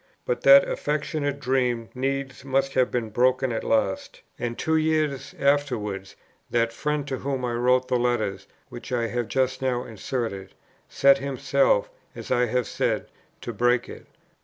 [0.25, 6.15] But that affectionate dream needs must have been broken at last; and two years afterwards,
[6.49, 10.55] that friend to whom I wrote the letters which I have just now inserted,
[10.89, 13.09] set himself, as I have said,
[13.41, 14.07] to break it.